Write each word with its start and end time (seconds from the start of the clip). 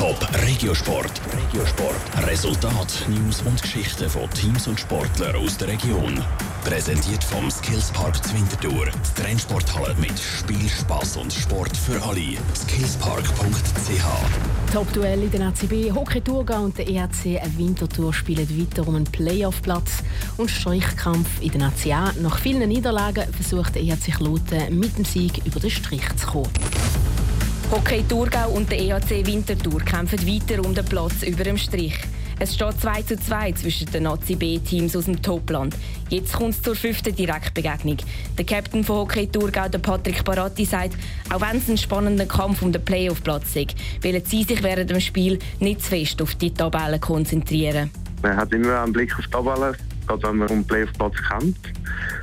Top 0.00 0.26
Regiosport. 0.46 1.20
Regiosport. 1.30 2.26
Resultat, 2.26 3.06
News 3.06 3.42
und 3.42 3.60
Geschichten 3.60 4.08
von 4.08 4.30
Teams 4.30 4.66
und 4.66 4.80
Sportlern 4.80 5.36
aus 5.36 5.58
der 5.58 5.68
Region. 5.68 6.24
Präsentiert 6.64 7.22
vom 7.22 7.50
Skillspark 7.50 8.24
Zwintertour. 8.24 8.86
Die 8.86 9.22
Trennsporthalle 9.22 9.94
mit 9.96 10.18
Spiel, 10.18 10.70
Spaß 10.70 11.18
und 11.18 11.30
Sport 11.30 11.76
für 11.76 12.02
alle. 12.02 12.38
Skillspark.ch 12.56 14.72
Top-Duell 14.72 15.22
in 15.22 15.30
der 15.32 15.48
ACB, 15.48 15.92
Hockey 15.94 16.22
Thurgau 16.22 16.62
und 16.62 16.78
der 16.78 16.88
EHC 16.88 17.38
Winterthur 17.58 18.14
spielen 18.14 18.48
weiter 18.58 18.88
um 18.88 18.94
einen 18.94 19.04
Playoff-Platz 19.04 20.02
und 20.38 20.50
Strichkampf 20.50 21.28
in 21.42 21.58
der 21.58 21.68
ACA. 21.68 22.14
Nach 22.22 22.38
vielen 22.38 22.70
Niederlagen 22.70 23.30
versucht 23.34 23.74
der 23.74 23.82
EHC 23.82 24.16
Kloten 24.16 24.78
mit 24.78 24.96
dem 24.96 25.04
Sieg 25.04 25.44
über 25.44 25.60
den 25.60 25.70
Strich 25.70 26.08
zu 26.16 26.26
kommen. 26.26 26.48
Hockey 27.70 28.02
Thurgau 28.08 28.50
und 28.50 28.68
der 28.68 28.80
EHC 28.80 29.24
Winterthur 29.24 29.80
kämpfen 29.82 30.18
weiter 30.26 30.60
um 30.64 30.74
den 30.74 30.84
Platz 30.84 31.22
über 31.22 31.44
dem 31.44 31.56
Strich. 31.56 31.94
Es 32.40 32.56
steht 32.56 32.80
2 32.80 33.02
zu 33.02 33.16
2 33.16 33.52
zwischen 33.52 33.88
den 33.92 34.02
Nazi 34.02 34.34
B-Teams 34.34 34.96
aus 34.96 35.04
dem 35.04 35.22
Topland. 35.22 35.76
Jetzt 36.08 36.32
kommt 36.32 36.54
es 36.54 36.62
zur 36.62 36.74
fünften 36.74 37.14
Direktbegegnung. 37.14 37.98
Der 38.36 38.44
Captain 38.44 38.82
von 38.82 38.96
Hockey 38.96 39.28
Thurgau, 39.28 39.68
der 39.68 39.78
Patrick 39.78 40.24
Baratti, 40.24 40.64
sagt, 40.64 40.96
auch 41.32 41.40
wenn 41.40 41.58
es 41.58 41.68
ein 41.68 41.78
spannender 41.78 42.26
Kampf 42.26 42.60
um 42.62 42.72
den 42.72 42.84
Playoff-Platz 42.84 43.54
ist, 43.54 43.76
wollen 44.02 44.24
sie 44.24 44.42
sich 44.42 44.64
während 44.64 44.90
dem 44.90 44.98
Spiel 44.98 45.38
nicht 45.60 45.82
zu 45.82 45.90
fest 45.90 46.20
auf 46.20 46.34
die 46.34 46.52
Tabelle 46.52 46.98
konzentrieren. 46.98 47.92
Man 48.22 48.36
hat 48.36 48.52
immer 48.52 48.82
einen 48.82 48.92
Blick 48.92 49.16
auf 49.16 49.24
die 49.26 49.30
Tabelle, 49.30 49.76
gerade 50.08 50.22
wenn 50.24 50.36
man 50.38 50.48
um 50.48 50.56
den 50.56 50.66
Playoff-Platz 50.66 51.14
kämpft. 51.28 51.70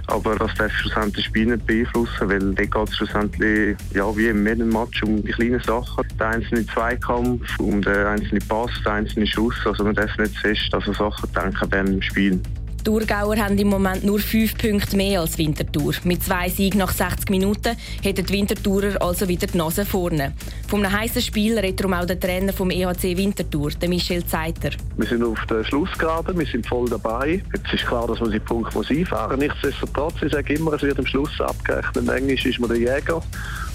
Aber 0.08 0.36
das 0.36 0.54
darf 0.56 0.72
schlussendlich 0.72 1.16
das 1.16 1.26
Spiel 1.26 1.48
nicht 1.48 1.66
beeinflussen, 1.66 2.30
weil 2.30 2.54
da 2.54 2.64
geht 2.64 2.90
es 2.90 2.96
schlussendlich, 2.96 3.78
ja, 3.94 4.16
wie 4.16 4.28
im 4.28 4.48
jedem 4.48 4.70
Match, 4.70 5.04
um 5.04 5.22
die 5.22 5.32
kleinen 5.32 5.60
Sachen. 5.60 6.06
Der 6.18 6.28
einzelne 6.30 6.66
Zweikampf, 6.66 7.60
um 7.60 7.82
den 7.82 8.06
einzelnen 8.06 8.48
Pass, 8.48 8.72
den 8.86 8.92
einzelnen 8.94 9.28
Schuss. 9.28 9.56
Also 9.66 9.84
man 9.84 9.96
darf 9.96 10.18
nicht 10.18 10.38
fest 10.38 10.74
an 10.74 10.82
so 10.82 10.94
Sachen 10.94 11.30
denken 11.34 11.68
während 11.70 11.90
dem 11.90 12.02
Spiel. 12.02 12.42
Die 12.88 12.92
Thurgauer 12.94 13.36
haben 13.36 13.58
im 13.58 13.68
Moment 13.68 14.06
nur 14.06 14.18
fünf 14.18 14.58
Punkte 14.58 14.96
mehr 14.96 15.20
als 15.20 15.38
Winterthur. 15.38 15.94
Mit 16.06 16.24
zwei 16.24 16.48
Siegen 16.48 16.78
nach 16.78 16.94
60 16.94 17.30
Minuten 17.30 17.76
hätten 18.02 18.26
die 18.26 18.34
Winterthurer 18.34 19.02
also 19.02 19.28
wieder 19.28 19.46
die 19.46 19.58
Nase 19.58 19.86
vorne. 19.86 20.32
Von 20.70 20.86
einem 20.86 20.98
heißen 20.98 21.22
Spiel 21.22 21.60
redet 21.60 21.86
auch 21.86 22.06
der 22.06 22.18
Trainer 22.18 22.54
vom 22.54 22.72
EHC 22.72 23.18
Winterthur, 23.18 23.72
Michel 23.90 24.26
Zeiter. 24.26 24.70
Wir 24.96 25.06
sind 25.06 25.22
auf 25.22 25.38
der 25.50 25.66
Schlussgerade, 25.66 26.38
wir 26.40 26.46
sind 26.46 26.66
voll 26.66 26.88
dabei. 26.88 27.44
Jetzt 27.54 27.74
ist 27.74 27.86
klar, 27.86 28.08
dass 28.08 28.22
man 28.22 28.32
die 28.32 28.40
Punkte 28.40 28.80
einfahren. 28.90 29.40
Nichtsdestotrotz, 29.40 30.22
ich 30.22 30.32
sage 30.32 30.54
immer, 30.54 30.72
es 30.72 30.82
wird 30.82 30.98
am 30.98 31.06
Schluss 31.06 31.42
abgerechnet. 31.42 32.08
Englisch 32.08 32.46
ist 32.46 32.58
man 32.58 32.70
der 32.70 32.80
Jäger 32.80 33.22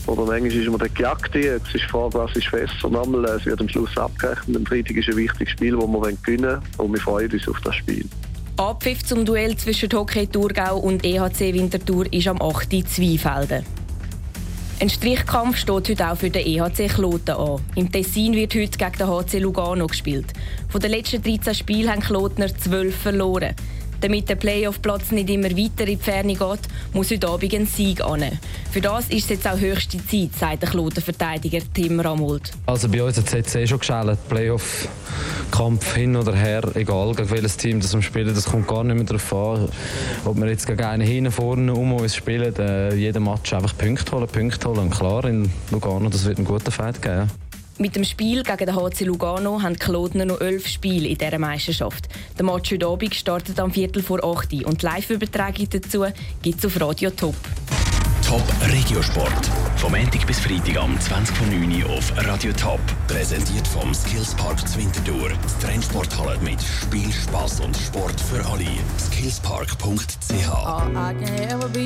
oder 0.07 0.35
Englisch 0.35 0.55
ist 0.55 0.71
man 0.71 0.79
der 0.79 0.89
Gejagte. 0.89 1.39
Jetzt 1.39 1.67
ist 1.67 1.85
die 1.85 1.91
Frage, 1.91 2.15
was 2.15 2.35
ist 2.35 2.47
fest 2.47 2.83
und 2.83 2.97
einmal, 2.97 3.27
es 3.27 3.45
wird 3.45 3.61
am 3.61 3.69
Schluss 3.69 3.95
abgerechnet. 3.95 4.57
Am 4.57 4.65
Freitag 4.65 4.97
ist 4.97 5.11
ein 5.11 5.17
wichtiges 5.19 5.51
Spiel, 5.51 5.77
das 5.77 5.87
wir 5.87 6.17
gewinnen 6.25 6.45
wollen 6.45 6.63
und 6.79 6.93
wir 6.95 7.01
freuen 7.01 7.31
uns 7.31 7.47
auf 7.47 7.61
das 7.61 7.75
Spiel. 7.75 8.07
Abpfiff 8.59 9.03
zum 9.03 9.25
Duell 9.25 9.57
zwischen 9.57 9.91
Hockey 9.93 10.27
Thurgau 10.27 10.77
und 10.77 11.07
EHC 11.07 11.55
Winterthur 11.55 12.13
ist 12.13 12.29
am 12.29 12.41
8. 12.41 12.87
Zweifelden. 12.87 13.65
Ein 14.79 14.91
Strichkampf 14.91 15.57
steht 15.57 15.89
heute 15.89 16.11
auch 16.11 16.17
für 16.17 16.29
den 16.29 16.47
EHC 16.47 16.89
Kloten 16.89 17.35
an. 17.35 17.61
Im 17.77 17.91
Tessin 17.91 18.35
wird 18.35 18.55
heute 18.55 18.77
gegen 18.77 18.93
den 18.99 19.07
HC 19.07 19.39
Lugano 19.39 19.87
gespielt. 19.87 20.35
Von 20.69 20.83
den 20.83 20.91
letzten 20.91 21.23
13 21.23 21.55
Spielen 21.55 21.91
haben 21.91 22.03
Klotner 22.03 22.55
12 22.55 22.95
verloren. 22.95 23.55
Damit 24.03 24.29
der 24.29 24.35
Playoff-Platz 24.35 25.13
nicht 25.13 25.31
immer 25.31 25.51
weiter 25.51 25.87
in 25.87 25.97
die 25.97 25.97
Ferne 25.97 26.35
geht, 26.35 26.59
muss 26.93 27.13
heute 27.13 27.29
Abend 27.29 27.55
ein 27.55 27.67
Sieg 27.67 28.03
an. 28.03 28.25
Für 28.73 28.81
das 28.81 29.05
ist 29.05 29.25
es 29.25 29.29
jetzt 29.29 29.47
auch 29.47 29.57
höchste 29.57 30.05
Zeit, 30.05 30.35
sagt 30.37 30.63
der 30.63 30.71
Kloten-Verteidiger 30.71 31.61
Tim 31.73 32.01
Ramold. 32.01 32.51
Also 32.67 32.89
bei 32.89 33.01
uns 33.01 33.17
hat 33.17 33.33
es 33.33 33.55
eh 33.55 33.65
schon 33.65 33.79
geschält. 33.79 34.19
Playoff-Kampf 34.29 35.95
hin 35.95 36.17
oder 36.17 36.35
her, 36.35 36.65
egal 36.75 37.15
gegen 37.15 37.31
welches 37.31 37.57
Team 37.57 37.79
das 37.79 37.95
wir 37.95 38.03
spielen, 38.03 38.35
das 38.35 38.47
kommt 38.47 38.67
gar 38.67 38.83
nicht 38.83 38.97
mehr 38.97 39.05
darauf 39.05 39.33
an. 39.33 39.69
Ob 40.25 40.37
wir 40.37 40.49
jetzt 40.49 40.67
gegen 40.67 40.83
einen 40.83 41.07
hinten 41.07 41.31
vorne 41.31 41.73
um 41.73 41.93
uns 41.93 42.17
spielen, 42.17 42.57
äh, 42.57 42.93
jeden 42.97 43.23
Match 43.23 43.53
einfach 43.53 43.79
Punkte 43.79 44.11
holen, 44.17 44.27
Punkte 44.27 44.69
holen. 44.69 44.81
Und 44.81 44.91
klar, 44.91 45.25
in 45.27 45.49
Lugano, 45.71 46.09
das 46.09 46.25
wird 46.25 46.39
einen 46.39 46.47
guten 46.49 46.73
Fight 46.73 47.01
geben. 47.01 47.31
Mit 47.83 47.97
dem 47.97 48.05
Spiel 48.05 48.45
gegen 48.45 48.67
den 48.67 48.77
HC 48.77 49.05
Lugano 49.07 49.61
haben 49.61 49.73
die 49.73 49.81
Klodner 49.81 50.25
noch 50.25 50.41
elf 50.41 50.69
Spiele 50.69 51.09
in 51.09 51.19
dieser 51.19 51.41
Meisterschaft. 51.41 52.09
Der 52.39 52.45
Match 52.45 52.71
heute 52.71 52.87
Abend 52.87 53.13
startet 53.13 53.59
am 53.59 53.73
Viertel 53.73 54.05
vor 54.05 54.23
8 54.23 54.53
Uhr 54.53 54.69
und 54.69 54.83
die 54.83 54.87
Live-Übertragung 54.87 55.69
dazu 55.69 56.07
gibt 56.43 56.61
es 56.61 56.65
auf 56.65 56.81
Radio 56.81 57.11
Top. 57.11 57.35
Top 58.25 58.45
Regiosport. 58.71 59.51
Vom 59.79 59.91
Montag 59.91 60.25
bis 60.29 60.39
Freitag 60.39 60.77
am 60.77 60.97
20.09 60.97 61.85
Uhr 61.85 61.91
auf 61.91 62.13
Radio 62.19 62.53
Top. 62.53 62.79
Präsentiert 63.09 63.67
vom 63.67 63.93
Skillspark 63.93 64.61
Zwintertour. 64.69 65.31
Die 65.31 65.67
Trennsporthalle 65.67 66.39
mit 66.39 66.63
Spiel, 66.63 67.13
Spaß 67.13 67.63
und 67.63 67.77
Sport 67.77 68.21
für 68.21 68.47
alle. 68.47 68.65
Skillspark.ch 68.97 70.47